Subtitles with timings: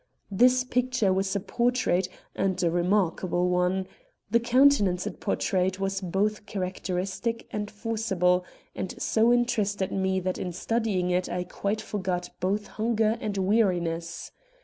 [0.31, 3.85] This picture was a portrait, and a remarkable one.
[4.31, 8.43] The countenance it portrayed was both characteristic and forcible,
[8.75, 14.31] and so interested me that in studying it I quite forgot both hunger and weariness.